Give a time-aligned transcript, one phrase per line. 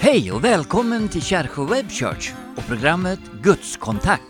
[0.00, 4.22] Hej och välkommen till Kärsjö Web Church och programmet Gudskontakt.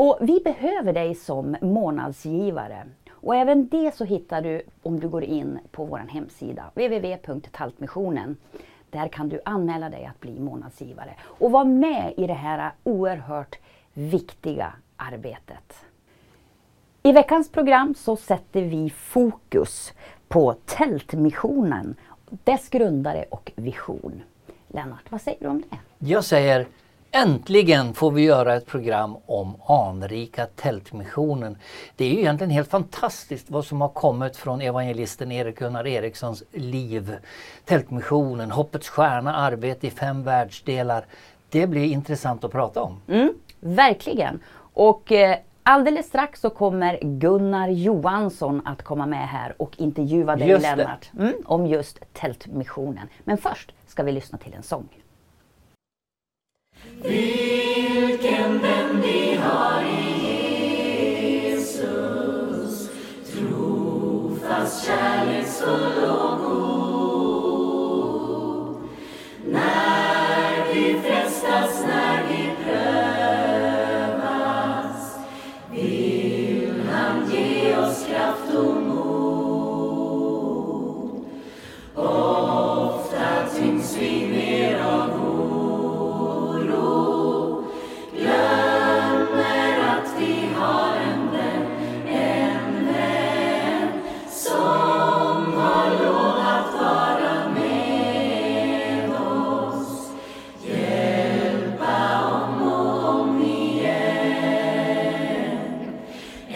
[0.00, 2.86] Och vi behöver dig som månadsgivare.
[3.10, 8.36] Och även det så hittar du om du går in på vår hemsida www.taltmissionen.
[8.90, 13.58] Där kan du anmäla dig att bli månadsgivare och vara med i det här oerhört
[13.92, 15.74] viktiga arbetet.
[17.02, 19.92] I veckans program så sätter vi fokus
[20.28, 21.94] på Tältmissionen,
[22.28, 24.22] dess grundare och vision.
[24.68, 25.78] Lennart, vad säger du om det?
[25.98, 26.66] Jag säger
[27.22, 31.58] Äntligen får vi göra ett program om anrika Tältmissionen.
[31.96, 36.42] Det är ju egentligen helt fantastiskt vad som har kommit från evangelisten Erik Gunnar Erikssons
[36.52, 37.16] liv.
[37.64, 41.04] Tältmissionen, Hoppets stjärna, arbete i fem världsdelar.
[41.50, 43.00] Det blir intressant att prata om.
[43.08, 44.40] Mm, verkligen.
[44.74, 50.48] Och eh, alldeles strax så kommer Gunnar Johansson att komma med här och intervjua dig
[50.48, 53.08] Just Lennart mm, om just Tältmissionen.
[53.24, 54.88] Men först ska vi lyssna till en sång.
[57.02, 60.26] Vilken vän vi har i
[61.50, 62.90] Jesus.
[63.32, 66.27] Trofast, kärleksfull och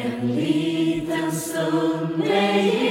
[0.05, 2.82] en liten stund med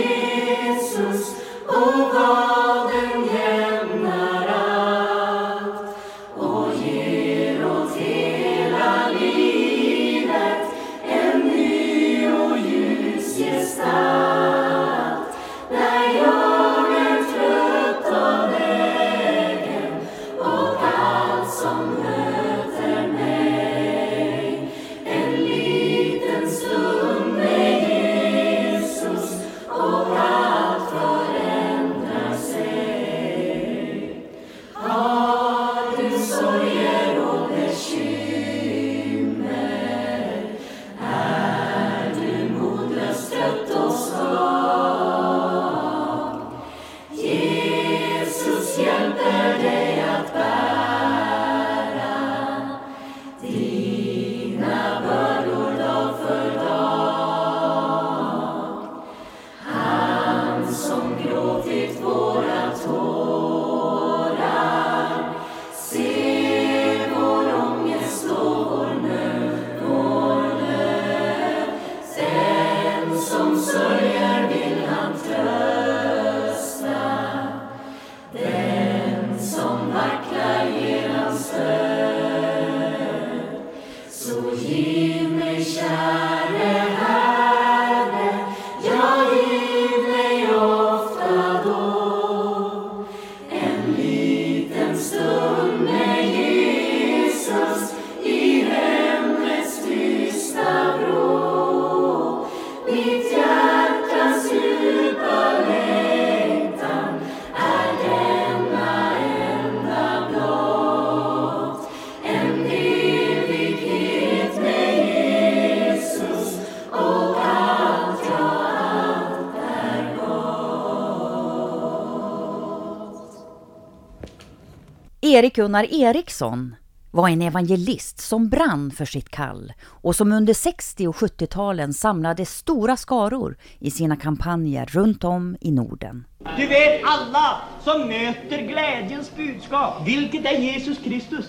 [125.23, 126.75] Erik Gunnar Eriksson
[127.11, 132.45] var en evangelist som brann för sitt kall och som under 60 och 70-talen samlade
[132.45, 136.25] stora skaror i sina kampanjer runt om i Norden.
[136.57, 141.45] Du vet alla som möter glädjens budskap, vilket är Jesus Kristus.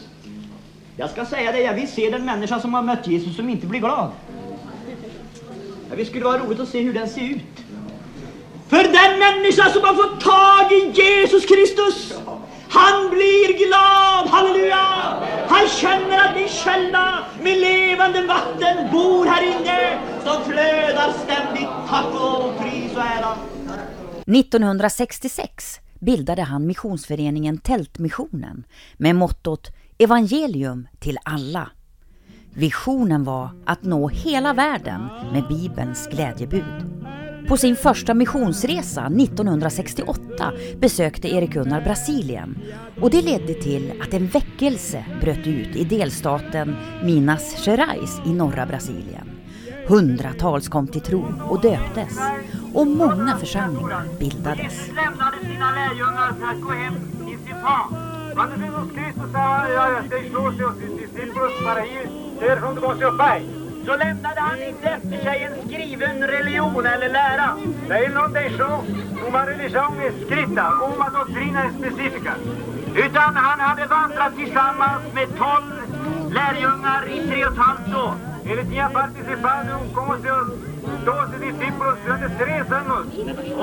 [0.97, 3.67] Jag ska säga det, jag vill se den människa som har mött Jesus som inte
[3.67, 4.11] blir glad.
[5.97, 7.65] Det skulle vara roligt att se hur den ser ut.
[8.69, 12.15] För den människa som har fått tag i Jesus Kristus,
[12.75, 14.87] han blir glad, halleluja!
[15.49, 21.69] Han känner att min källa med levande vatten bor här inne som flödar ständigt.
[21.89, 23.37] Tack och pris och ära.
[24.27, 28.65] 1966 bildade han missionsföreningen Tältmissionen
[28.97, 31.71] med mottot Evangelium till alla.
[32.55, 37.02] Visionen var att nå hela världen med Bibelns glädjebud.
[37.53, 42.59] På sin första missionsresa 1968 besökte Erik Gunnar Brasilien
[43.01, 48.67] och det ledde till att en väckelse bröt ut i delstaten Minas Gerais i norra
[48.67, 49.31] Brasilien.
[49.87, 52.19] Hundratals kom till tro och döptes
[52.75, 54.63] och många församlingar bildades.
[54.63, 56.95] Jesus lämnade sina lärjungar för att gå hem
[57.27, 58.13] till sin far.
[58.35, 59.27] Quando Jesus Cristo
[60.11, 62.09] deixou seus discípulos para ir
[62.41, 67.09] ter junto com seu pai, så lämnade han inte efter sig en skriven religion eller
[67.09, 67.57] lära.
[67.89, 68.85] Det Ele não deixou
[69.29, 70.65] uma religião escrita,
[70.95, 72.35] uma doutrina específica.
[72.95, 75.73] Utan han hade vandrat tillsammans med tolv
[76.31, 78.15] lärjungar i tre och ett halvt år.
[78.45, 80.49] Ele tinha participado com os seus
[81.05, 83.07] doze discípulos durante três años.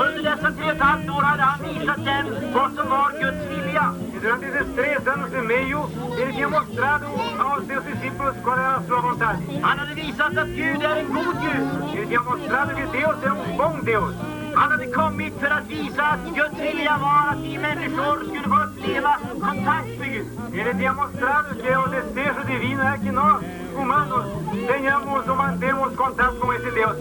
[0.03, 3.43] Under dessa tre och ett halvt år hade han visat dem vad som var Guds
[3.51, 3.93] vilja.
[4.21, 7.05] Durante esses três anos e meio, ele tinha mostrado
[7.39, 9.43] aos seus discípulos qual era a sua vontade.
[9.63, 11.95] Han hade visat att Gud är en god Gud.
[11.95, 14.15] Ele tinha mostrado que Deus é um bom Deus.
[14.55, 18.63] Han hade kommit för att visa att Guds vilja var att vi människor skulle få
[18.63, 20.27] uppleva kontakt med Gud.
[20.53, 23.41] Ele tinha mostrado que o desejo divino é que nós,
[23.73, 24.25] humanos,
[24.67, 26.97] tenhamos ou mantemos contato com esse Deus,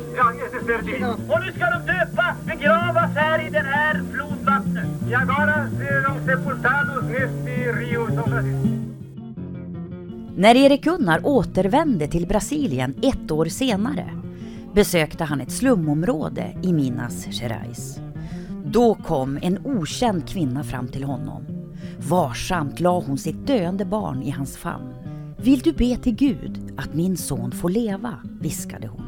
[0.47, 1.13] esse ser divino.
[1.29, 4.03] Och nu ska de döpa, begravas här i den här
[4.49, 4.87] flodvattnet.
[5.09, 8.79] E agora serão sepultados neste rio São Francisco.
[10.37, 14.11] När Erik Gunnar återvände till Brasilien ett år senare
[14.75, 18.01] besökte han ett slumområde i Minas Gerais.
[18.65, 21.45] Då kom en okänd kvinna fram till honom.
[22.09, 24.95] Varsamt la hon sitt döende barn i hans famn.
[25.37, 28.15] Vill du be till Gud att min son får leva?
[28.41, 29.05] viskade hon.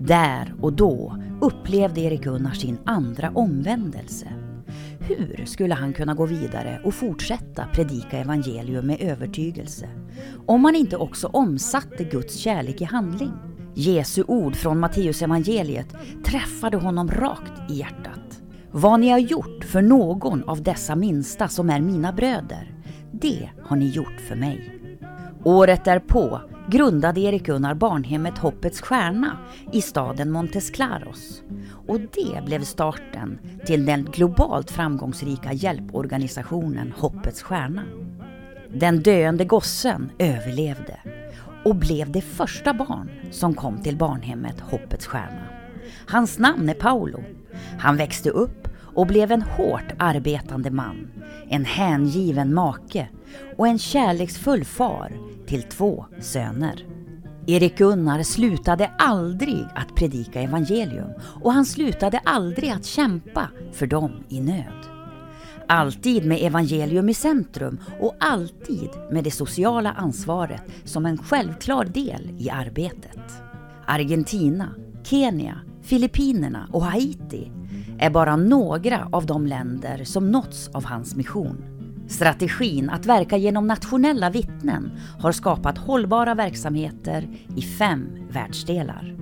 [0.00, 4.45] Där och då upplevde Erik Gunnar sin andra omvändelse.
[5.08, 9.88] Hur skulle han kunna gå vidare och fortsätta predika evangelium med övertygelse
[10.46, 13.32] om han inte också omsatte Guds kärlek i handling?
[13.74, 15.94] Jesu ord från Matteus evangeliet
[16.24, 18.42] träffade honom rakt i hjärtat.
[18.70, 22.74] Vad ni har gjort för någon av dessa minsta som är mina bröder,
[23.12, 24.80] det har ni gjort för mig.
[25.44, 26.40] Året därpå
[26.70, 29.38] grundade Erik Gunnar barnhemmet Hoppets Stjärna
[29.72, 31.42] i staden Montes Claros.
[31.86, 37.82] Och det blev starten till den globalt framgångsrika hjälporganisationen Hoppets Stjärna.
[38.74, 40.96] Den döende gossen överlevde
[41.64, 45.46] och blev det första barn som kom till barnhemmet Hoppets Stjärna.
[46.08, 47.22] Hans namn är Paolo.
[47.78, 48.65] Han växte upp
[48.96, 51.08] och blev en hårt arbetande man,
[51.48, 53.08] en hängiven make
[53.56, 55.12] och en kärleksfull far
[55.46, 56.84] till två söner.
[57.46, 61.10] Erik Gunnar slutade aldrig att predika evangelium
[61.42, 64.86] och han slutade aldrig att kämpa för dem i nöd.
[65.68, 72.30] Alltid med evangelium i centrum och alltid med det sociala ansvaret som en självklar del
[72.38, 73.42] i arbetet.
[73.86, 74.74] Argentina,
[75.04, 77.50] Kenya, Filippinerna och Haiti
[77.96, 78.06] Mm.
[78.06, 81.64] är bara några av de länder som nåtts av hans mission.
[82.08, 89.16] Strategin att verka genom nationella vittnen har skapat hållbara verksamheter i fem världsdelar.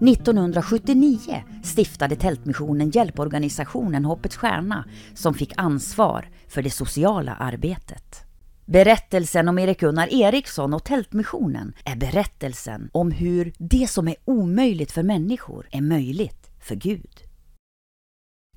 [0.00, 8.24] 1979 stiftade Tältmissionen hjälporganisationen Hoppets Stjärna som fick ansvar för det sociala arbetet.
[8.66, 14.92] Berättelsen om Erik Gunnar Eriksson och Tältmissionen är berättelsen om hur det som är omöjligt
[14.92, 17.33] för människor är möjligt för Gud.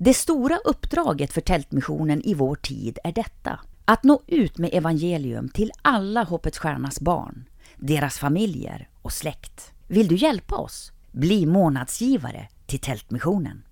[0.00, 3.60] Det stora uppdraget för Tältmissionen i vår tid är detta.
[3.84, 7.44] Att nå ut med evangelium till alla Hoppets Stjärnas barn,
[7.76, 9.72] deras familjer och släkt.
[9.88, 10.92] Vill du hjälpa oss?
[11.12, 13.62] Bli månadsgivare till Tältmissionen.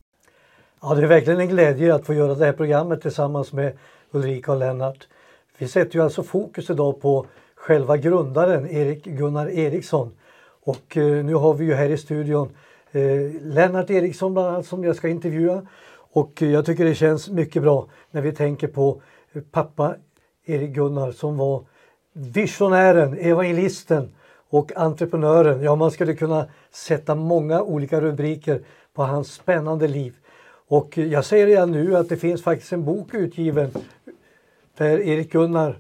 [0.83, 3.79] Ja, det är verkligen en glädje att få göra det här programmet tillsammans med
[4.11, 5.09] Ulrika och Lennart.
[5.59, 10.13] Vi sätter ju alltså fokus idag på själva grundaren Erik Gunnar Eriksson.
[10.63, 12.49] Och eh, nu har vi ju här i studion
[12.93, 15.67] eh, Lennart Eriksson bland annat som jag ska intervjua.
[16.17, 19.03] Och jag tycker det känns mycket bra när vi tänker på
[19.51, 19.95] pappa
[20.45, 21.65] Erik Gunnar som var
[22.13, 24.15] visionären, evangelisten
[24.51, 25.63] och entreprenören.
[25.63, 28.63] Ja, man skulle kunna sätta många olika rubriker
[28.95, 30.15] på hans spännande liv.
[30.69, 33.71] Och jag säger redan nu att det finns faktiskt en bok utgiven
[34.77, 35.79] där Erik Gunnar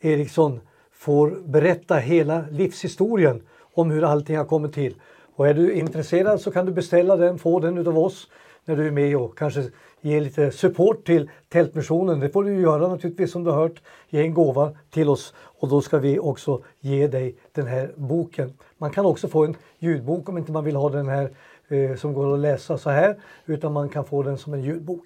[0.00, 0.60] Eriksson
[0.92, 3.42] får berätta hela livshistorien
[3.74, 4.94] om hur allting har kommit till.
[5.34, 8.28] Och är du intresserad så kan du beställa den, få den utav oss
[8.68, 9.64] när du är med och kanske
[10.00, 12.20] ge lite support till Tältmissionen.
[12.20, 13.82] Det får du göra naturligtvis som du har hört.
[14.08, 18.52] Ge en gåva till oss och då ska vi också ge dig den här boken.
[18.78, 21.30] Man kan också få en ljudbok om inte man vill ha den här
[21.68, 25.04] eh, som går att läsa så här utan man kan få den som en ljudbok.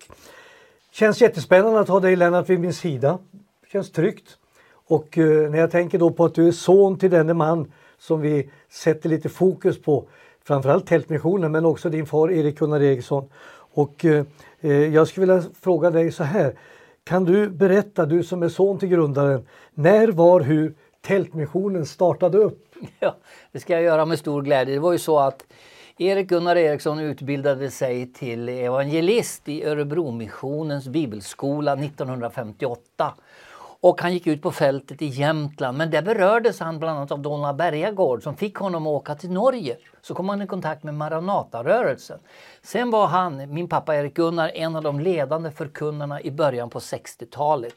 [0.92, 3.18] Känns jättespännande att ha dig Lennart vid min sida.
[3.72, 4.36] Känns tryggt.
[4.88, 8.20] Och eh, när jag tänker då på att du är son till denne man som
[8.20, 10.06] vi sätter lite fokus på,
[10.44, 13.28] framförallt Tältmissionen men också din far Erik Gunnar Eriksson.
[13.74, 14.24] Och eh,
[14.70, 16.54] jag skulle vilja fråga dig så här.
[17.04, 22.68] Kan du berätta, du som är son till grundaren, när, var, hur Tältmissionen startade upp?
[22.98, 23.16] Ja,
[23.52, 24.74] det ska jag göra med stor glädje.
[24.74, 25.44] Det var ju så att
[25.98, 33.14] Erik Gunnar Eriksson utbildade sig till evangelist i Örebromissionens bibelskola 1958.
[33.84, 37.18] Och han gick ut på fältet i Jämtland men där berördes han bland annat av
[37.18, 39.76] Donald Bergagård som fick honom att åka till Norge.
[40.02, 42.18] Så kom han i kontakt med Maranatarörelsen.
[42.62, 46.78] Sen var han, min pappa Erik Gunnar, en av de ledande förkunnarna i början på
[46.78, 47.74] 60-talet.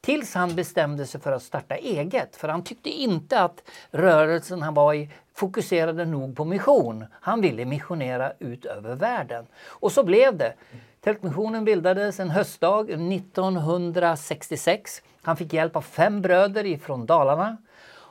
[0.00, 2.36] Tills han bestämde sig för att starta eget.
[2.36, 7.04] För han tyckte inte att rörelsen han var i fokuserade nog på mission.
[7.12, 9.46] Han ville missionera ut över världen.
[9.66, 10.54] Och så blev det.
[11.00, 15.02] Tältmissionen bildades en höstdag 1966.
[15.26, 17.56] Han fick hjälp av fem bröder ifrån Dalarna.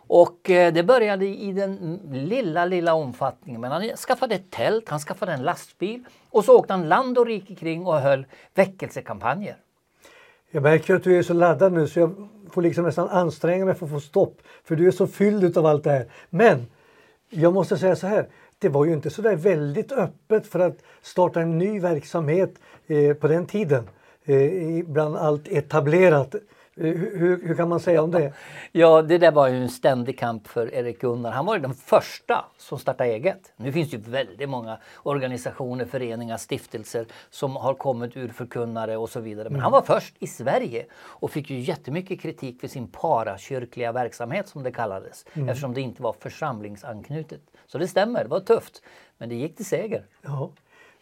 [0.07, 3.61] Och eh, det började i den lilla, lilla omfattningen.
[3.61, 7.25] Men han skaffade ett tält, han skaffade en lastbil och så åkte han land och
[7.25, 9.57] rike kring och höll väckelsekampanjer.
[10.51, 13.75] Jag märker att du är så laddad nu så jag får liksom nästan anstränga mig
[13.75, 14.41] för att få stopp.
[14.63, 16.05] För du är så fylld av allt det här.
[16.29, 16.67] Men
[17.29, 18.27] jag måste säga så här.
[18.59, 22.53] Det var ju inte så där väldigt öppet för att starta en ny verksamhet
[22.87, 23.89] eh, på den tiden.
[24.25, 26.35] Eh, bland allt etablerat.
[26.77, 28.33] Eh, hur, hur, kan man säga om det?
[28.71, 31.31] Ja, det där var ju en ständig kamp för Erik Gunnar.
[31.31, 33.53] Han var den första som startade eget.
[33.57, 39.09] Nu finns det ju väldigt många organisationer, föreningar, stiftelser som har kommit ur förkunnare och
[39.09, 39.43] så vidare.
[39.43, 39.63] Men mm.
[39.63, 44.63] han var först i Sverige och fick ju jättemycket kritik för sin parakyrkliga verksamhet som
[44.63, 45.25] det kallades.
[45.33, 45.49] Mm.
[45.49, 47.41] Eftersom det inte var församlingsanknutet.
[47.67, 48.81] Så det stämmer, det var tufft.
[49.17, 50.05] Men det gick till seger.
[50.21, 50.51] Ja.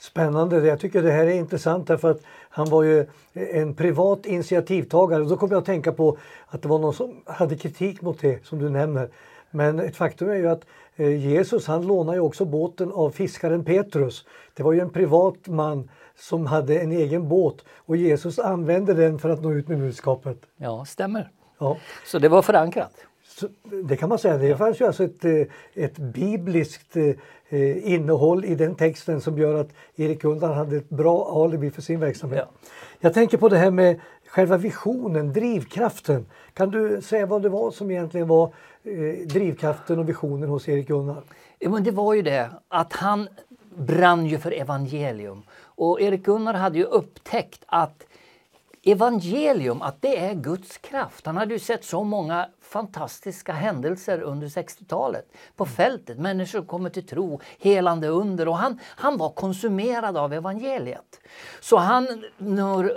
[0.04, 0.68] Spännande.
[0.68, 5.24] Jag tycker det här är intressant därför att han var ju en privat initiativtagare.
[5.24, 6.18] Då kommer jag att tänka på
[6.48, 9.10] att det var någon som hade kritik mot det som du nämner.
[9.52, 13.66] Men ett faktum är ju att eh, Jesus han lånade ju också båten av fiskaren
[13.66, 14.26] Petrus.
[14.54, 19.20] Det var ju en privat man som hade en egen båt och Jesus använde den
[19.20, 20.38] för att nå ut med budskapet.
[20.58, 21.30] Ja, stämmer.
[21.60, 21.78] Ja.
[22.06, 22.94] Så det var förankrat.
[23.40, 23.48] Så
[23.84, 24.38] det kan man säga.
[24.38, 25.42] Det fanns ju alltså ett, eh,
[25.74, 26.98] ett bibliskt
[27.50, 31.82] eh, innehåll i den texten som gör att Erik Gunnar hade ett bra alibi för
[31.82, 32.48] sin verksamhet.
[32.52, 32.70] Ja.
[33.00, 36.26] Jag tänker på det här med själva visionen, drivkraften.
[36.54, 40.88] Kan du säga vad det var som egentligen var eh, drivkraften och visionen hos Erik
[40.88, 41.24] Gunnar?
[41.60, 43.28] Ja, men det var ju det att han
[43.76, 45.42] brann ju för evangelium.
[45.62, 48.06] Och Erik Gunnar hade ju upptäckt att
[48.84, 51.26] evangelium, att det är Guds kraft.
[51.26, 55.26] Han hade ju sett så många fantastiska händelser under 60-talet
[55.56, 56.20] på fältet.
[56.20, 61.20] Människor kommer till tro, helande under och han, han var konsumerad av evangeliet.
[61.62, 62.94] Så han, när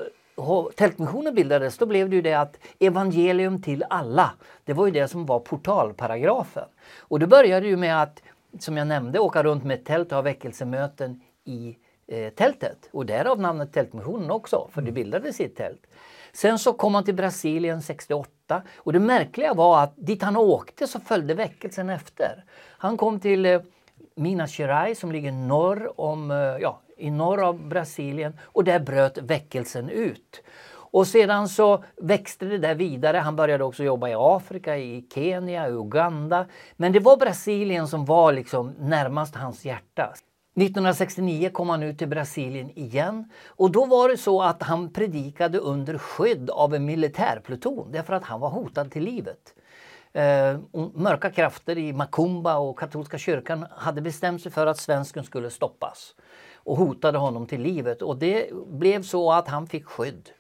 [0.76, 4.30] Tältmissionen bildades då blev det ju det att evangelium till alla,
[4.64, 6.68] det var ju det som var portalparagrafen.
[6.98, 8.22] Och det började ju med att,
[8.58, 11.76] som jag nämnde, åka runt med ett tält och ha väckelsemöten i
[12.08, 12.88] eh, tältet.
[12.92, 15.86] Och därav namnet Tältmissionen också, för det bildades i ett tält.
[16.32, 20.86] Sen så kom han till Brasilien 68 och det märkliga var att dit han åkte
[20.86, 22.44] så följde väckelsen efter.
[22.78, 23.60] Han kom till eh,
[24.14, 29.18] Minas Gerais som ligger norr om, eh, ja, i norr av Brasilien och där bröt
[29.18, 30.42] väckelsen ut.
[30.96, 33.16] Och sedan så växte det där vidare.
[33.18, 36.46] Han började också jobba i Afrika, i Kenya, i Uganda.
[36.76, 40.14] Men det var Brasilien som var liksom närmast hans hjärta.
[40.56, 45.58] 1969 kom han ut till Brasilien igen och då var det så att han predikade
[45.58, 49.54] under skydd av en militärpluton därför att han var hotad till livet.
[50.12, 50.58] Eh,
[50.94, 56.14] mörka krafter i Macumba och katolska kyrkan hade bestämt sig för att svensken skulle stoppas
[56.54, 60.30] och hotade honom till livet och det blev så att han fick skydd.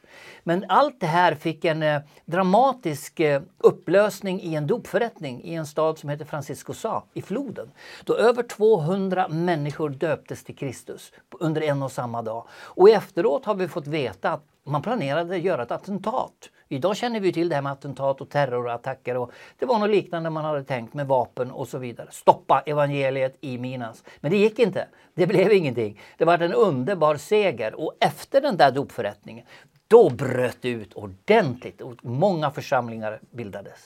[0.48, 5.66] Men allt det här fick en eh, dramatisk eh, upplösning i en dopförrättning i en
[5.66, 7.70] stad som heter Francisco Sa, i floden.
[8.04, 12.46] Då över 200 människor döptes till Kristus under en och samma dag.
[12.52, 17.20] Och efteråt har vi fått veta att man planerade att göra ett attentat Idag känner
[17.20, 20.64] vi till det här med attentat och terrorattacker och det var något liknande man hade
[20.64, 22.08] tänkt med vapen och så vidare.
[22.10, 24.04] Stoppa evangeliet i Minas.
[24.20, 24.88] Men det gick inte.
[25.14, 26.00] Det blev ingenting.
[26.18, 29.46] Det var en underbar seger och efter den där dopförrättningen
[29.88, 33.78] då bröt det ut ordentligt och många församlingar bildades.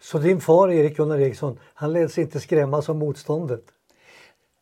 [0.00, 3.64] Så din far Erik Gunnar Eriksson, han lät sig inte skrämmas av motståndet?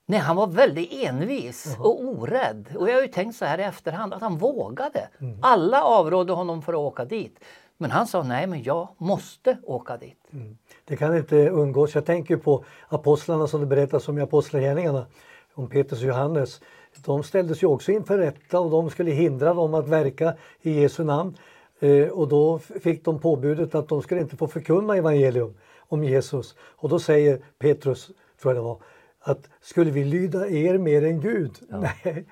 [0.06, 2.76] Nej, han var väldigt envis och orädd.
[2.76, 5.08] Och jag har ju tänkt så här i efterhand att han vågade.
[5.20, 5.38] Mm.
[5.42, 7.40] Alla avrådde honom för att åka dit.
[7.76, 10.18] Men han sa nej, men jag måste åka dit.
[10.32, 10.58] Mm.
[10.84, 11.94] Det kan inte undgås.
[11.94, 15.06] Jag tänker på apostlarna som det berättas om i Apostlagärningarna,
[15.54, 16.60] om Petrus och Johannes.
[17.04, 21.04] De ställdes ju också inför rätta och de skulle hindra dem att verka i Jesu
[21.04, 21.36] namn.
[21.80, 26.54] Eh, och då fick de påbudet att de skulle inte få förkunna evangelium om Jesus.
[26.60, 28.06] Och då säger Petrus,
[28.42, 28.78] tror jag det var,
[29.20, 31.52] att skulle vi lyda er mer än Gud?
[31.68, 32.26] Nej,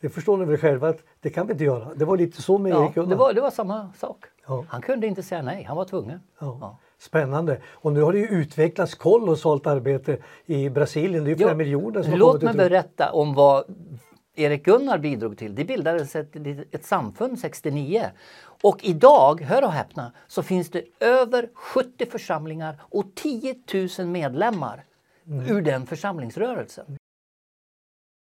[0.00, 1.94] det förstår ni väl själva att det kan vi inte göra.
[1.94, 3.10] Det var lite så med Ja, Erik Gunnar.
[3.10, 4.24] det, var, det var samma sak.
[4.46, 4.64] Ja.
[4.68, 6.20] Han kunde inte säga nej, han var tvungen.
[6.38, 6.78] Ja.
[6.98, 7.60] Spännande.
[7.72, 11.24] Och nu har det ju utvecklats kolossalt arbete i Brasilien.
[11.24, 13.64] Det är ju flera miljoner som Låt mig berätta om vad
[14.34, 15.54] Erik Gunnar bidrog till.
[15.54, 16.36] Det bildades ett,
[16.70, 18.10] ett samfund 69.
[18.62, 23.54] Och idag, hör och häpna, så finns det över 70 församlingar och 10
[23.98, 24.84] 000 medlemmar
[25.28, 25.56] Mm.
[25.56, 26.96] ur den församlingsrörelsen.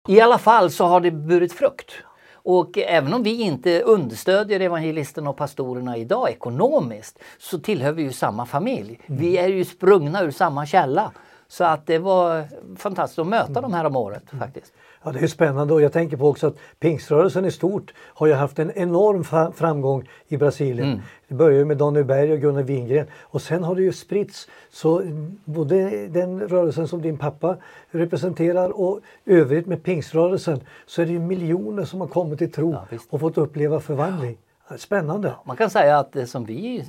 [0.08, 1.92] I alla fall så har det burit frukt.
[2.42, 8.12] Och även om vi inte understödjer evangelisterna och pastorerna idag ekonomiskt så tillhör vi ju
[8.12, 9.00] samma familj.
[9.06, 9.20] Mm.
[9.20, 11.12] Vi är ju sprungna ur samma källa.
[11.50, 12.44] Så att det var
[12.76, 13.62] fantastiskt att möta Mm.
[13.62, 14.72] dem här om året faktiskt.
[15.04, 18.32] Ja, det är spännande och jag tänker på också att pingströrelsen i stort har ju
[18.32, 20.88] haft en enorm framgång i Brasilien.
[20.88, 21.00] Mm.
[21.28, 24.48] Det började med Daniel Berg och Gunnar Wingren och sen har det ju spritts.
[24.70, 27.56] Så mm, både den rörelsen som din pappa
[27.90, 32.72] representerar och övrigt med pingströrelsen så är det ju miljoner som har kommit till tro
[32.72, 34.38] Ja, och fått uppleva förvandling.
[34.76, 35.34] Spännande!
[35.44, 36.84] Man kan säga att det som vi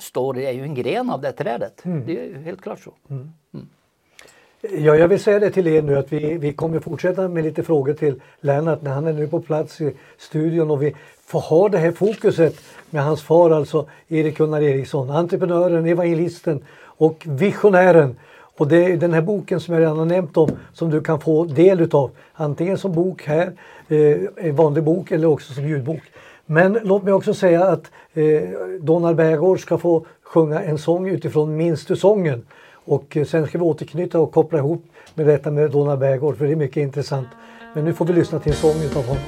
[0.00, 1.84] står i är ju en gren av det trädet.
[1.84, 2.06] Mm.
[2.06, 2.92] Det är helt klart så.
[4.62, 7.62] Ja, jag vill säga det till er nu att vi, vi kommer fortsätta med lite
[7.62, 10.94] frågor till Lennart när han är nu på plats i studion och vi
[11.26, 12.54] får ha det här fokuset
[12.90, 18.16] med hans far alltså Erik Gunnar Eriksson, entreprenören, evangelisten och visionären.
[18.56, 21.20] Och det är den här boken som jag redan har nämnt om som du kan
[21.20, 22.10] få del utav.
[22.32, 23.52] Antingen som bok här,
[23.88, 26.02] eh, en vanlig bok eller också som ljudbok.
[26.46, 28.42] Men låt mig också säga att eh,
[28.80, 32.46] Donald Bergård ska få sjunga en sång utifrån Minns du sången?
[32.90, 36.44] Och eh, sen ska vi återknyta och koppla ihop med detta med Donna Bergård för
[36.44, 37.28] det är mycket intressant.
[37.74, 39.22] Men nu får vi lyssna till en sång utav honom.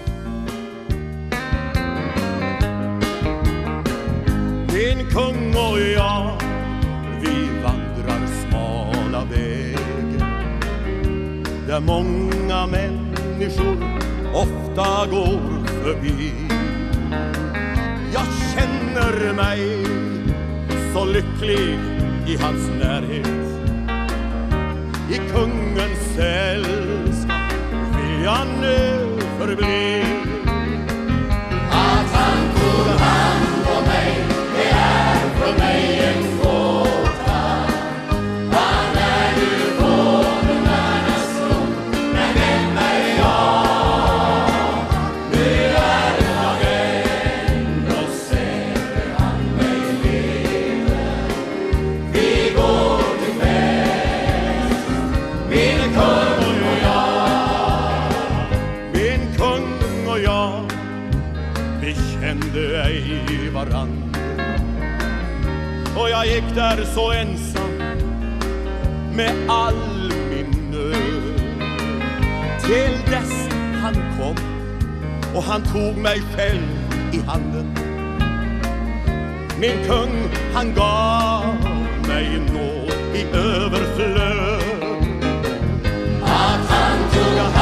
[4.74, 6.30] Min kung och jag,
[7.20, 10.20] vi vandrar smala vägen
[11.66, 13.76] där många människor
[14.34, 16.32] ofta går förbi.
[18.14, 19.86] Jag känner mig
[20.94, 21.78] så lycklig
[22.26, 23.41] i hans närhet.
[25.12, 27.52] I kungens sällskap
[27.96, 30.04] vill jag nu förbli.
[31.70, 34.24] Att han tog hand om mig,
[34.56, 36.31] det är för mig en
[60.12, 60.70] och jag,
[61.80, 64.14] vi kände ej varann.
[65.96, 67.78] Och jag gick där så ensam
[69.14, 71.40] med all min nöd.
[72.60, 73.48] Till dess
[73.82, 74.36] han kom
[75.34, 76.62] och han tog mig själv
[77.12, 77.74] i handen.
[79.60, 81.44] Min kung, han gav
[82.08, 84.62] mig nåd i överflöd.
[86.22, 87.61] Att han tog hand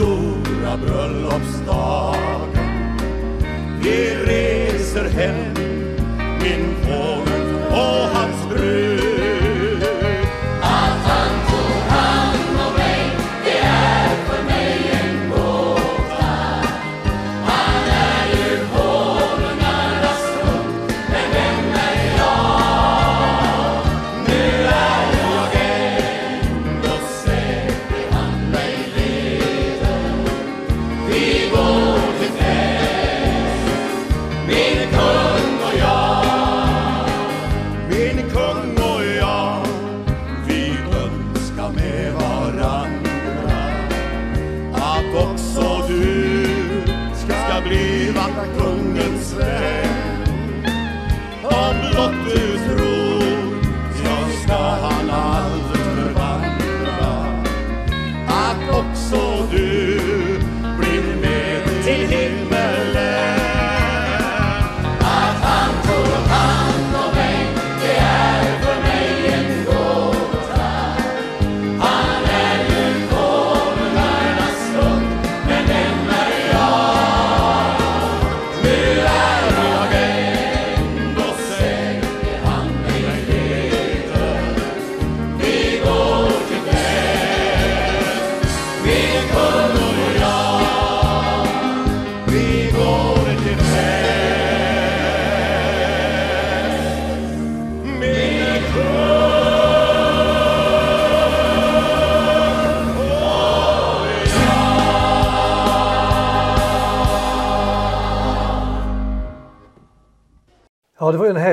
[0.00, 2.50] stora bröllopsdagen.
[3.82, 5.49] Vi reser hem,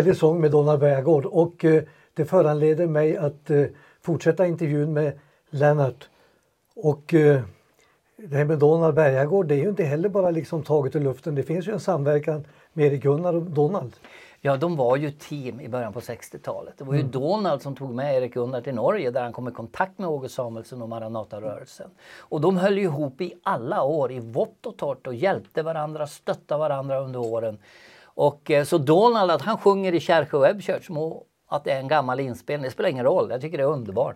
[0.08, 3.65] härlig sång med Donald Bergård och eh, det föranleder mig att eh,
[4.02, 6.10] fortsätta intervjun med Lennart.
[6.76, 7.41] Och eh,
[8.17, 11.36] det här med Donald Bergagård det är ju inte heller bara liksom taget ur luften.
[11.36, 13.96] Det finns ju en samverkan med Erik Gunnar och Donald.
[14.41, 16.74] Ja, de var ju team i början på 60-talet.
[16.78, 19.52] Det var ju Donald som tog med Erik Gunnar till Norge där han kom i
[19.52, 21.89] kontakt med Åge Samuelsson och Maranatarörelsen.
[22.17, 26.60] Och de höll ihop i alla år, i vått och torrt och hjälpte varandra, stöttade
[26.60, 27.58] varandra under åren.
[28.17, 31.80] Och eh, så Donald, att han sjunger i Kärrjö Web Church, må att det är
[31.80, 33.32] en gammal inspelning, det spelar ingen roll.
[33.32, 34.15] Jag tycker det är underbart.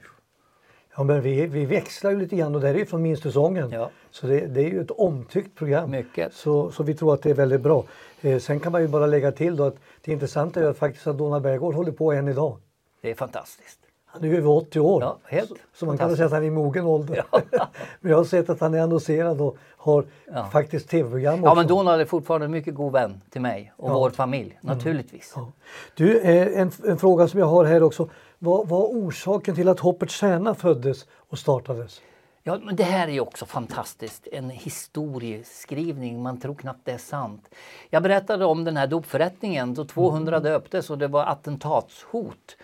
[0.96, 3.72] Ja men vi, vi växlar ju lite grann och det är ju från Minstesången.
[3.72, 3.90] Ja.
[4.12, 5.92] Så det, det är ju ett omtyckt program.
[5.92, 6.34] Mycket.
[6.34, 7.86] Så, så vi tror att det är väldigt bra.
[8.22, 11.08] Eh, sen kan man ju bara lägga till då att det intressanta är att faktiskt
[11.08, 12.58] att Donald Bergård håller på än idag.
[13.02, 13.80] Det är fantastiskt.
[14.14, 15.02] Han är ju över 80 år.
[15.04, 17.26] Ja, helt så, så man kan säga att han är i mogen ålder.
[17.32, 17.42] Ja.
[18.00, 20.46] men jag har sett att han är annonserad och har Ja.
[20.52, 21.46] faktiskt tv-program också.
[21.46, 23.94] Ja, men Donald är fortfarande en mycket god vän till mig och Ja.
[23.94, 25.34] vår familj, naturligtvis.
[25.36, 25.52] Ja.
[25.96, 28.10] Du, eh, en, en fråga som jag har här också.
[28.40, 32.02] Vad var orsaken till att Hoppets Stjärna föddes och startades?
[32.44, 34.28] Ja, men det här är ju också fantastiskt.
[34.32, 37.50] En historieskrivning, man tror knappt det är sant.
[37.90, 42.58] Jag berättade om den här dopförrättningen då 200 döptes och det var attentatshot.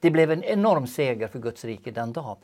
[0.00, 2.36] Det blev en enorm seger för Guds rike den dagen.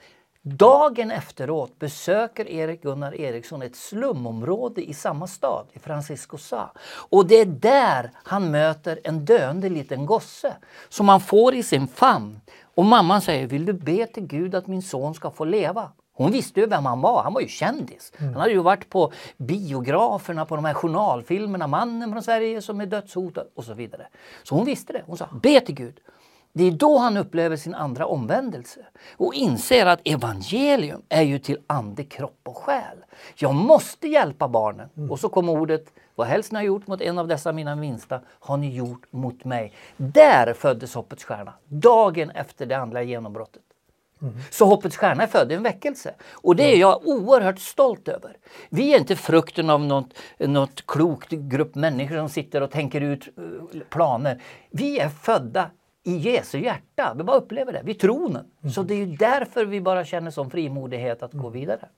[0.43, 6.73] Dagen efteråt besöker Erik Gunnar Eriksson ett slumområde i samma stad, i Francisco Sa.
[7.09, 10.57] Och det är där han möter en döende liten gosse
[10.89, 12.41] som han får i sin famn.
[12.75, 15.93] Och mamman säger, vill du be till Gud att min son ska få leva?
[16.13, 18.13] Hon visste ju vem han var, han var ju kändis.
[18.19, 22.87] Han hade ju varit på biograferna, på de här journalfilmerna, Mannen från Sverige som är
[22.87, 24.07] dödshotad och så vidare.
[24.43, 25.03] Så hon visste det.
[25.07, 26.01] Hon sa, be till Gud.
[26.57, 28.81] Det är då han upplever sin andra omvändelse
[29.17, 32.99] och inser att evangelium är ju till ande, kropp och själ.
[33.35, 35.11] Jag måste hjälpa barnen.
[35.11, 38.21] Och så kommer ordet, vad helst ni har gjort mot en av dessa mina minsta
[38.29, 39.73] har ni gjort mot mig.
[39.97, 43.63] Där föddes Hoppets stjärna, dagen efter det andliga genombrottet.
[44.51, 46.15] Så Hoppets stjärna är född i en väckelse.
[46.33, 48.37] Och det är jag oerhört stolt över.
[48.69, 53.29] Vi är inte frukten av något, något klokt grupp människor som sitter och tänker ut
[53.39, 54.43] eh, planer.
[54.71, 55.71] Vi är födda
[56.07, 57.15] i Jesu hjärta.
[57.17, 58.45] Vi bara upplever det, vid tronen.
[58.75, 61.89] Så det är ju därför vi bara känner sån frimodighet att gå vidare.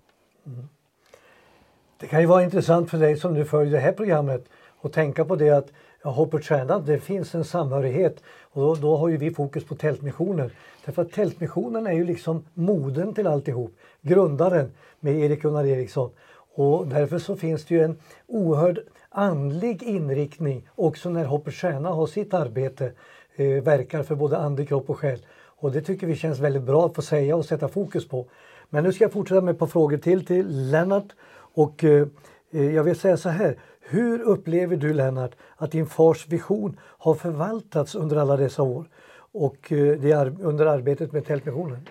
[2.01, 4.49] Det kan ju vara intressant för dig som nu följer det här programmet
[4.83, 5.69] att tänka på det att
[6.03, 9.75] ja, Hoppets Stjärna, det finns en samhörighet och då, då har ju vi fokus på
[9.75, 10.51] Tältmissionen.
[10.85, 16.11] Därför att Tältmissionen är ju liksom moden till alltihop, grundaren med Erik Gunnar Eriksson.
[16.55, 22.07] Och därför så finns det ju en oerhörd andlig inriktning också när Hoppets Stjärna har
[22.07, 22.93] sitt arbete,
[23.41, 25.27] eh, verkar för både ande, kropp och själ.
[25.61, 28.27] Och det tycker vi känns väldigt bra att få säga och sätta fokus på.
[28.71, 31.13] Men nu ska jag fortsätta med ett par frågor till till Lennart.
[31.55, 32.07] Och eh,
[32.51, 33.59] eh, jag vill säga så här.
[33.81, 38.85] Hur upplever du Lennart att din fars vision har förvaltats under alla dessa år?
[39.33, 41.89] Och eh, det är under arbetet med Tältmissionen?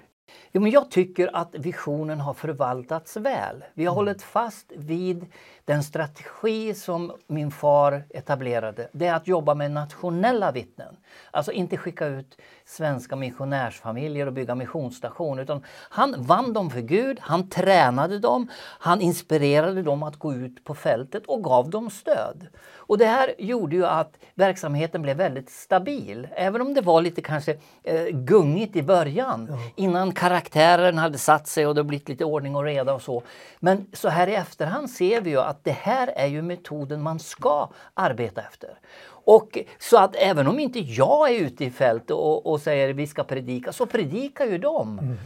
[0.51, 3.63] Jo, men jag tycker att visionen har förvaltats väl.
[3.73, 5.25] Vi har hållit fast vid
[5.67, 8.89] den strategi som min far etablerade.
[8.91, 10.95] Det är att jobba med nationella vittnen.
[11.31, 15.39] Alltså inte skicka ut svenska missionärsfamiljer och bygga missionsstation.
[15.39, 18.47] Utan han vann dem för Gud, han tränade dem,
[18.79, 22.47] han inspirerade dem att gå ut på fältet och gav dem stöd.
[22.75, 26.27] Och det här gjorde ju att verksamheten blev väldigt stabil.
[26.35, 29.57] Även om det var lite kanske eh, gungigt i början.
[29.75, 33.23] Innan karaktären hade satt sig och det blivit lite ordning och reda och så.
[33.59, 37.19] Men så här i efterhand ser vi ju att det här är ju metoden man
[37.19, 38.79] ska arbeta efter.
[39.09, 43.07] Och så att även om inte jag är ute i fält och, och säger vi
[43.07, 45.17] ska predika, så predikar ju de.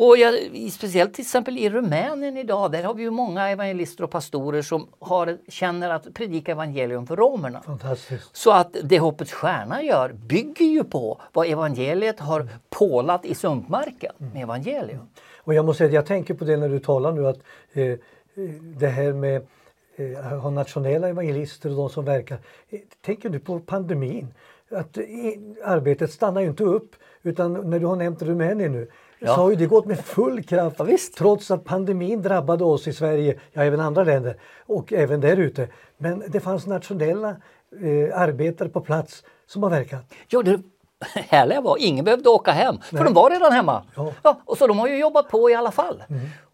[0.00, 0.34] Och jag,
[0.72, 4.88] speciellt till exempel i Rumänien idag, där har vi ju många evangelister och pastorer som
[4.98, 7.62] har, känner att predika evangelium för romerna.
[7.62, 8.36] Fantastiskt.
[8.36, 14.12] Så att det Hoppets Stjärna gör bygger ju på vad evangeliet har pålat i sumpmarken
[14.18, 15.08] med evangelium.
[15.36, 17.38] Och jag måste säga att jag tänker på det när du talar nu att
[17.72, 17.98] eh, eh,
[18.60, 19.46] det här med
[20.00, 22.38] eh, att ha nationella evangelister och de som verkar.
[22.68, 24.34] Eh, tänker du på pandemin?
[24.70, 25.04] Att eh,
[25.64, 26.90] arbetet stannar ju inte upp
[27.22, 29.34] utan när du har nämnt Rumänien nu Ja.
[29.34, 32.92] så har ju det gått med full kraft Ja, trots att pandemin drabbade oss i
[32.92, 35.68] Sverige, ja även andra länder och även där ute.
[35.96, 37.28] Men det fanns nationella
[37.82, 40.14] eh, arbetare på plats som har verkat.
[40.28, 40.60] Ja, det
[41.14, 43.82] härliga var ingen behövde åka hem, för de var redan hemma.
[43.94, 44.40] Ja.
[44.44, 46.02] och så de har ju jobbat på i alla fall.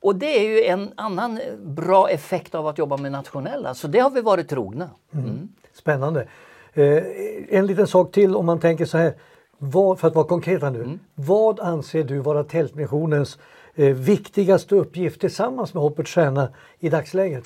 [0.01, 3.89] Och det är ju en annan eh, bra effekt av att jobba med nationella, så
[3.89, 4.91] det har vi varit trogna.
[5.13, 5.49] Mm.
[5.73, 6.29] Spännande.
[6.73, 7.03] Eh,
[7.49, 9.15] en liten sak till om man tänker så här.
[9.59, 10.83] Vad, för att vara konkreta nu.
[10.83, 11.01] Mm.
[11.15, 13.39] Vad anser du vara Tältmissionens
[13.75, 17.45] eh, viktigaste uppgift tillsammans med Hoppets Stjärna i dagsläget?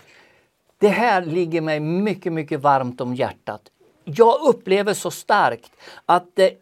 [0.78, 3.60] Det här ligger mig mycket, mycket varmt om hjärtat.
[4.04, 5.72] jag upplever så starkt
[6.06, 6.52] att det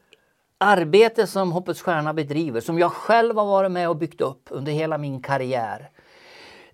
[0.58, 4.72] arbete som Hoppets Stjärna bedriver, som jag själv har varit med och byggt upp under
[4.72, 5.90] hela min karriär,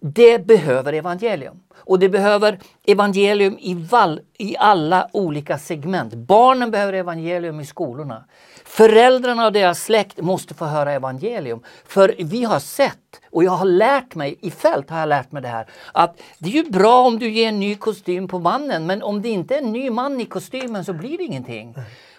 [0.00, 1.62] det behöver evangelium.
[1.74, 6.14] Och det behöver evangelium i, val, i alla olika segment.
[6.14, 8.24] Barnen behöver evangelium i skolorna.
[8.64, 11.62] Föräldrarna och deras släkt måste få höra evangelium.
[11.84, 15.42] För vi har sett, och jag har lärt mig, i fält har jag lärt mig
[15.42, 18.86] det här, att det är ju bra om du ger en ny kostym på mannen,
[18.86, 21.74] men om det inte är en ny man i kostymen så blir det ingenting.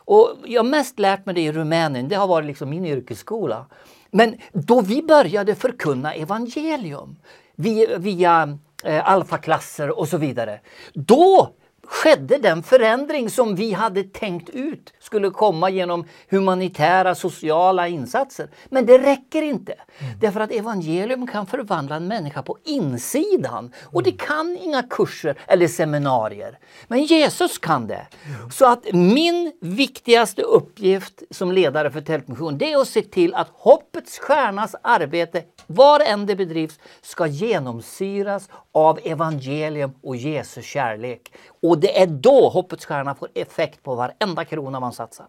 [0.06, 3.66] Och jag har mest lärt mig det i Rumänien, det har varit liksom min yrkesskola.
[4.12, 7.16] Men då vi började förkunna evangelium
[7.56, 10.60] via, via eh, alfaklasser och så vidare.
[10.94, 11.56] Då
[11.88, 18.50] skedde den förändring som vi hade tänkt ut skulle komma genom humanitära sociala insatser.
[18.70, 19.74] Men det räcker inte.
[19.74, 20.20] Mm.
[20.20, 23.74] Därför att evangelium kan förvandla en människa på insidan.
[23.84, 26.60] Och det kan inga kurser eller seminarier.
[26.88, 28.08] Men Jesus kan det.
[28.26, 28.52] Mm.
[28.52, 33.48] Så att min viktigaste uppgift som ledare för Tältmission det är att se till att
[33.54, 41.32] Hoppets Stjärnas arbete var än det bedrivs, ska genomsyras av evangelium och Jesu kärlek.
[41.64, 45.26] Och det är då Hoppets Stjärna får effekt på varenda krona man satsar.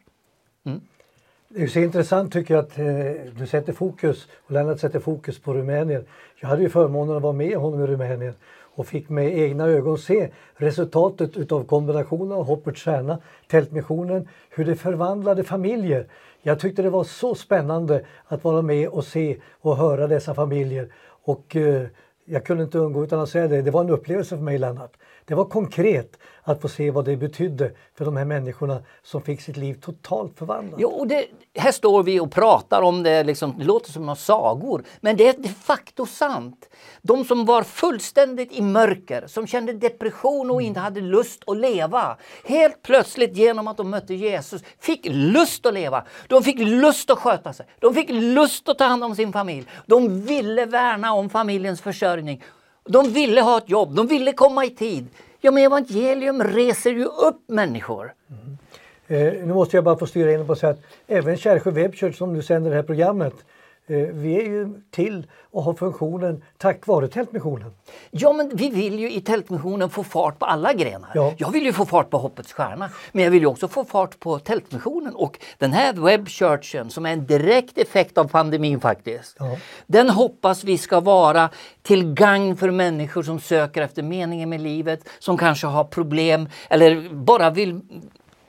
[0.65, 0.81] Mm.
[1.49, 2.85] Det är så intressant tycker jag att eh,
[3.39, 6.05] du sätter fokus, och Lennart sätter fokus på Rumänien.
[6.41, 8.35] Jag hade ju förmånen att vara med honom i Rumänien
[8.75, 13.19] och fick med egna ögon se resultatet utav kombinationen av Hoppets Stjärna,
[13.49, 16.07] Tältmissionen, hur det förvandlade familjer.
[16.43, 20.89] Jag tyckte det var så spännande att vara med och se och höra dessa familjer.
[21.25, 21.87] Och eh,
[22.25, 24.93] jag kunde inte undgå utan att säga det, det var en upplevelse för mig Lennart.
[25.27, 29.41] Det var konkret att få se vad det betydde för de här människorna som fick
[29.41, 30.81] sitt liv totalt förvandlat.
[30.81, 34.17] Jo, och det, här står vi och pratar om det, liksom, det låter som några
[34.17, 36.69] sagor, men det är de facto sant.
[37.03, 42.17] De som var fullständigt i mörker, som kände depression och inte hade lust att leva.
[42.45, 46.05] Helt plötsligt genom att de mötte Jesus fick lust att leva.
[46.29, 47.67] De fick lust att sköta sig.
[47.79, 49.67] De fick lust att ta hand om sin familj.
[49.87, 52.43] De ville värna om familjens försörjning.
[52.85, 55.07] De ville ha ett jobb, de ville komma i tid.
[55.41, 58.15] Ja, men evangelium reser ju upp människor.
[58.31, 58.59] Mm.
[59.07, 62.17] Eh, nu måste jag bara få styra in på att säga att även Kärrsjö Webchurch
[62.17, 63.35] som nu sänder det här programmet
[63.87, 67.71] vi är ju till och har funktionen tack vare Tältmissionen.
[68.11, 71.11] Ja, men vi vill ju i Tältmissionen få fart på alla grenar.
[71.15, 71.35] Ja.
[71.39, 74.21] Jag vill ju få fart på Hoppets Stjärna, men jag vill ju också få fart
[74.21, 75.15] på Tältmissionen.
[75.15, 79.37] Och den här webbchurchen som är en direkt effekt av pandemin faktiskt.
[79.39, 79.57] Ja.
[79.87, 81.51] Den hoppas vi ska vara
[81.83, 87.15] till gagn för människor som söker efter meningen med livet, som kanske har problem eller
[87.15, 87.81] bara vill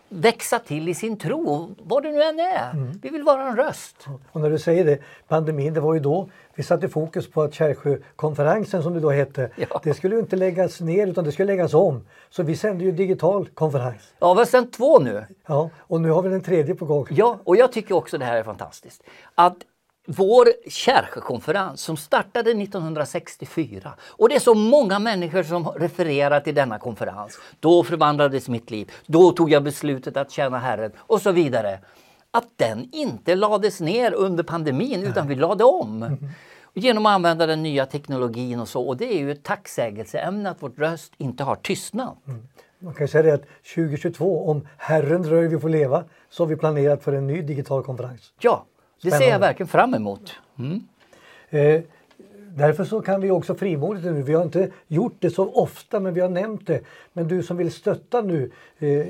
[0.10, 2.72] växa till i sin tro, vad det nu än är.
[2.74, 3.00] Mm.
[3.02, 4.08] Vi vill vara en röst.
[4.32, 7.54] Och när du säger det, pandemin, det var ju då vi satte fokus på att
[7.54, 9.82] Kärrsjökonferensen som det då hette, ja.
[9.84, 12.08] det skulle ju inte läggas ner utan det skulle läggas om.
[12.30, 14.14] Så vi sände ju digital konferens.
[14.20, 15.26] Ja, vi har sänt två nu.
[15.48, 17.08] Ja, och nu har vi den tredje på gång.
[17.10, 19.04] Ja, och jag tycker också det här är fantastiskt.
[19.36, 19.58] Att
[20.06, 26.80] vår Kärrsjökonferens som startade 1964 och det är så många människor som refererar till denna
[26.80, 27.40] konferens.
[27.60, 31.80] Då förvandlades mitt liv, då tog jag beslutet att tjäna Herren och så vidare.
[32.32, 36.04] Att den inte lades ner under pandemin utan vi lade om.
[36.04, 36.18] Mm.
[36.74, 38.88] Genom att använda den nya teknologin och så.
[38.88, 42.18] Och det är ju ett tacksägelseämne att vårt röst inte har tystnat.
[42.28, 42.48] Mm.
[42.80, 46.56] Man kan säga det att 2022, om Herren dröjer vi får leva, så har vi
[46.56, 48.34] planerat för en ny digital konferens.
[48.40, 48.66] Ja,
[49.02, 50.32] det ser jag verkligen fram emot.
[50.60, 50.82] Mm.
[51.50, 51.82] Eh,
[52.56, 56.14] därför så kan vi också frimodigt nu, vi har inte gjort det så ofta men
[56.14, 56.82] vi har nämnt det.
[57.14, 59.08] Men du som vill stötta nu eh,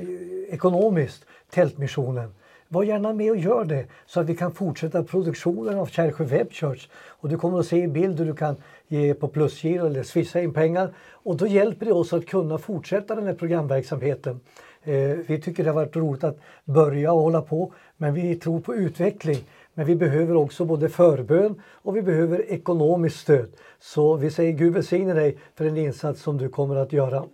[0.54, 2.34] ekonomiskt Tältmissionen,
[2.68, 6.52] var gärna med och gör det så att vi kan fortsätta produktionen av Kärrsjö Web
[6.52, 6.88] Church.
[6.94, 8.56] Och du kommer att se i bild hur du kan
[8.88, 10.94] ge på plusgiro eller swissa in pengar.
[11.10, 14.40] Och då hjälper det oss att kunna fortsätta den här programverksamheten.
[14.82, 14.94] Eh,
[15.26, 18.74] vi tycker det har varit roligt att börja och hålla på men vi tror på
[18.74, 19.38] utveckling.
[19.78, 23.52] Men vi behöver också både förbön och vi behöver ekonomiskt stöd.
[23.78, 27.24] Så vi säger Gud välsigne dig för den insats som du kommer att göra.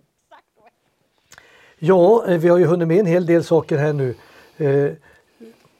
[1.79, 4.15] Ja, eh, vi har ju hunnit med en hel del saker här nu.
[4.57, 4.91] Eh,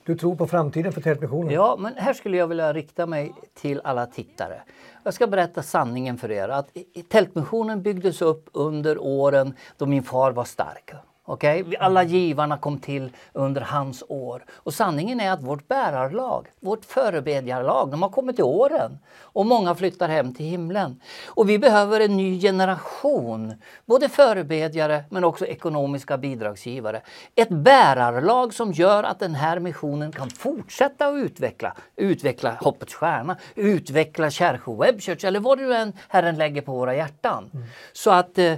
[0.06, 1.54] du tror på framtiden för Tältmissionen?
[1.54, 4.62] Ja, men här skulle jag vilja rikta mig till alla tittare.
[5.04, 6.70] Jag ska berätta sanningen för er att
[7.10, 10.92] Tältmissionen byggdes upp under åren då min far var stark.
[11.26, 11.64] Okay?
[11.80, 14.46] Alla givarna kom till under hans år.
[14.54, 19.00] Och sanningen är att vårt bärarlag, vårt förebedjarlag, de har kommit till åren.
[19.20, 21.02] Och många flyttar hem till himlen.
[21.28, 23.54] Och vi behöver en ny generation,
[23.86, 27.02] både förebedjare men också ekonomiska bidragsgivare.
[27.36, 33.38] Ett bärarlag som gör att den här missionen kan fortsätta att utveckla, utveckla Hoppets Stjärna,
[33.56, 37.50] utveckla Kärrsjö Web Church eller vad du än Herren lägger på våra hjärtan.
[37.54, 37.66] Mm.
[37.94, 38.54] Så att eh,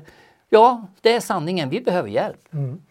[0.50, 1.70] Ja, det är sanningen.
[1.70, 2.54] Vi behöver hjälp.
[2.54, 2.82] Mm.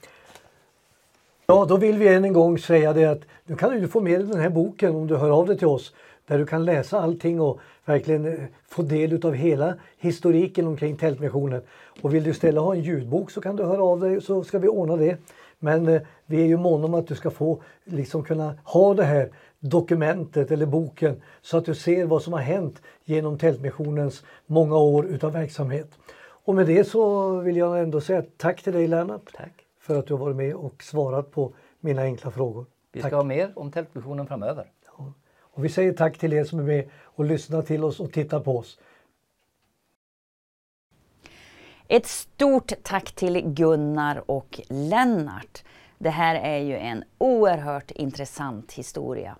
[1.46, 4.20] Ja, då vill vi än en gång säga det att du kan ju få med
[4.20, 5.92] dig den här boken om du hör av dig till oss.
[6.26, 11.62] Där du kan läsa allting och verkligen eh, få del av hela historiken omkring Tältmissionen.
[12.02, 14.58] Och vill du istället ha en ljudbok så kan du höra av dig så ska
[14.58, 15.16] vi ordna det.
[15.58, 19.04] Men eh, vi är ju måna om att du ska få liksom kunna ha det
[19.04, 24.76] här dokumentet eller boken så att du ser vad som har hänt genom Tältmissionens många
[24.76, 25.90] år utav verksamhet.
[26.44, 29.32] Och med det så vill jag ändå säga tack till dig Lennart.
[29.34, 29.66] Tack.
[29.80, 32.66] För att du har varit med och svarat på mina enkla frågor.
[32.92, 33.08] Vi Tack.
[33.08, 34.70] ska ha mer om Tältmissionen framöver.
[35.54, 38.40] Och vi säger tack till er som är med och lyssnar till oss och tittar
[38.40, 38.78] på oss.
[41.88, 45.64] Ett stort tack till Gunnar och Lennart.
[45.98, 49.36] Det här är ju en oerhört intressant historia.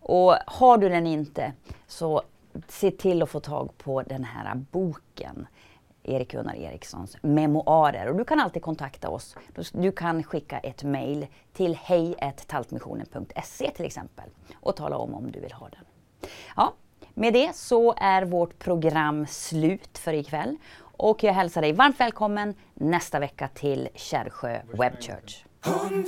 [0.00, 1.52] Och har du den inte
[1.86, 2.22] så
[2.68, 5.46] se till att få tag på den här boken.
[6.08, 8.08] Erik Gunnar Erikssons memoarer.
[8.08, 9.36] Och du kan alltid kontakta oss.
[9.72, 15.52] Du kan skicka ett mejl till hejtaltmissionen.se till exempel och tala om om du vill
[15.52, 15.84] ha den.
[16.56, 16.74] Ja,
[17.14, 22.54] med det så är vårt program slut för ikväll och jag hälsar dig varmt välkommen
[22.74, 25.44] nästa vecka till Kärrsjö Web Church.
[25.66, 26.02] 100